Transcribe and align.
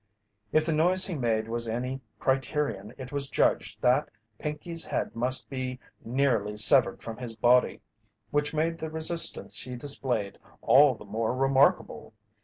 If 0.51 0.65
the 0.65 0.73
noise 0.73 1.05
he 1.05 1.13
made 1.13 1.47
was 1.47 1.67
any 1.67 2.01
criterion 2.17 2.91
it 2.97 3.11
was 3.11 3.29
judged 3.29 3.83
that 3.83 4.09
Pinkey's 4.39 4.83
head 4.83 5.15
must 5.15 5.47
be 5.47 5.79
nearly 6.03 6.57
severed 6.57 7.03
from 7.03 7.17
his 7.17 7.35
body 7.35 7.81
which 8.31 8.51
made 8.51 8.79
the 8.79 8.89
resistance 8.89 9.59
he 9.61 9.75
displayed 9.75 10.39
all 10.63 10.95
the 10.95 11.05
more 11.05 11.35
remarkable. 11.35 12.15